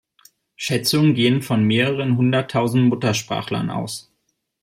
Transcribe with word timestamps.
Schätzungen 0.55 1.13
gehen 1.13 1.43
von 1.43 1.63
mehreren 1.63 2.17
hunderttausend 2.17 2.85
Muttersprachlern 2.85 3.69
aus. 3.69 4.11